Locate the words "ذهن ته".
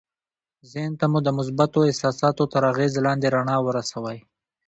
0.71-1.05